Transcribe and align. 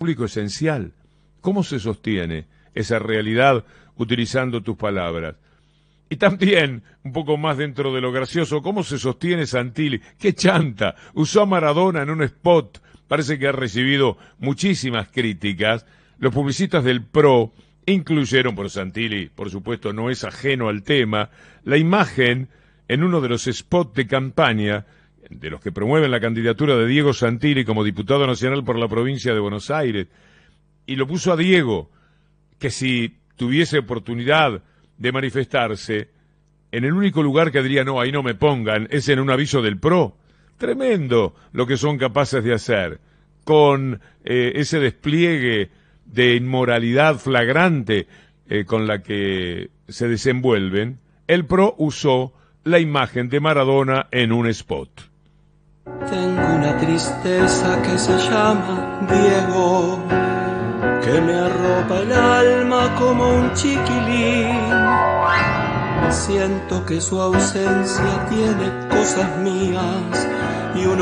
público 0.00 0.24
esencial. 0.24 0.94
¿Cómo 1.42 1.62
se 1.62 1.78
sostiene 1.78 2.46
esa 2.74 2.98
realidad 2.98 3.66
utilizando 3.96 4.62
tus 4.62 4.78
palabras? 4.78 5.34
Y 6.08 6.16
también, 6.16 6.82
un 7.04 7.12
poco 7.12 7.36
más 7.36 7.58
dentro 7.58 7.92
de 7.92 8.00
lo 8.00 8.10
gracioso, 8.10 8.62
¿cómo 8.62 8.82
se 8.82 8.98
sostiene 8.98 9.46
Santilli? 9.46 10.00
¡Qué 10.18 10.32
chanta! 10.32 10.94
Usó 11.12 11.42
a 11.42 11.46
Maradona 11.46 12.00
en 12.00 12.08
un 12.08 12.22
spot. 12.22 12.82
Parece 13.08 13.38
que 13.38 13.48
ha 13.48 13.52
recibido 13.52 14.16
muchísimas 14.38 15.08
críticas. 15.10 15.84
Los 16.18 16.32
publicistas 16.32 16.82
del 16.82 17.04
PRO 17.04 17.52
incluyeron, 17.84 18.54
por 18.54 18.70
Santilli, 18.70 19.28
por 19.28 19.50
supuesto, 19.50 19.92
no 19.92 20.08
es 20.08 20.24
ajeno 20.24 20.70
al 20.70 20.82
tema, 20.82 21.28
la 21.62 21.76
imagen 21.76 22.48
en 22.88 23.04
uno 23.04 23.20
de 23.20 23.28
los 23.28 23.44
spots 23.44 23.92
de 23.92 24.06
campaña 24.06 24.86
de 25.30 25.48
los 25.50 25.60
que 25.60 25.72
promueven 25.72 26.10
la 26.10 26.20
candidatura 26.20 26.76
de 26.76 26.86
Diego 26.86 27.14
Santilli 27.14 27.64
como 27.64 27.84
diputado 27.84 28.26
nacional 28.26 28.64
por 28.64 28.78
la 28.78 28.88
provincia 28.88 29.32
de 29.32 29.40
Buenos 29.40 29.70
Aires. 29.70 30.08
Y 30.86 30.96
lo 30.96 31.06
puso 31.06 31.32
a 31.32 31.36
Diego, 31.36 31.90
que 32.58 32.70
si 32.70 33.16
tuviese 33.36 33.78
oportunidad 33.78 34.62
de 34.98 35.12
manifestarse, 35.12 36.08
en 36.72 36.84
el 36.84 36.92
único 36.92 37.22
lugar 37.22 37.52
que 37.52 37.62
diría 37.62 37.84
no, 37.84 38.00
ahí 38.00 38.12
no 38.12 38.22
me 38.22 38.34
pongan, 38.34 38.88
es 38.90 39.08
en 39.08 39.20
un 39.20 39.30
aviso 39.30 39.62
del 39.62 39.78
PRO. 39.78 40.16
Tremendo 40.58 41.34
lo 41.52 41.66
que 41.66 41.76
son 41.76 41.96
capaces 41.96 42.44
de 42.44 42.52
hacer 42.52 43.00
con 43.44 44.00
eh, 44.24 44.52
ese 44.56 44.78
despliegue 44.78 45.70
de 46.04 46.34
inmoralidad 46.34 47.16
flagrante 47.16 48.06
eh, 48.48 48.64
con 48.64 48.86
la 48.86 49.02
que 49.02 49.70
se 49.88 50.08
desenvuelven. 50.08 50.98
El 51.26 51.46
PRO 51.46 51.74
usó 51.78 52.34
la 52.64 52.78
imagen 52.78 53.28
de 53.28 53.40
Maradona 53.40 54.08
en 54.10 54.32
un 54.32 54.48
spot. 54.48 55.09
Tengo 55.86 56.56
una 56.56 56.76
tristeza 56.76 57.80
que 57.80 57.98
se 57.98 58.12
llama 58.18 59.00
Diego, 59.08 59.98
que 61.02 61.20
me 61.22 61.34
arropa 61.34 62.00
el 62.00 62.12
alma 62.12 62.94
como 62.96 63.26
un 63.26 63.54
chiquilín. 63.54 64.58
Siento 66.10 66.84
que 66.84 67.00
su 67.00 67.18
ausencia 67.18 68.26
tiene 68.28 68.88
cosas 68.90 69.38
mías 69.38 70.28
y 70.74 70.84
uno 70.84 70.98